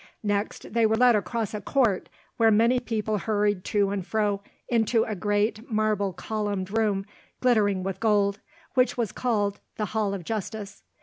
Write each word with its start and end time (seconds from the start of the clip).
Next 0.23 0.73
they 0.73 0.87
were 0.87 0.95
led 0.95 1.15
across 1.15 1.53
a 1.53 1.61
court, 1.61 2.09
where 2.37 2.49
many 2.49 2.79
people 2.79 3.19
hurried 3.19 3.63
to 3.65 3.91
and 3.91 4.03
fro, 4.03 4.41
into 4.67 5.03
a 5.03 5.13
great 5.13 5.69
marble 5.69 6.11
columned 6.11 6.75
room 6.75 7.05
glittering 7.39 7.83
with 7.83 7.99
gold, 7.99 8.39
which 8.73 8.97
was 8.97 9.11
called 9.11 9.59
the 9.75 9.85
Hall 9.93 10.15
of 10.15 10.23
Justice. 10.23 10.81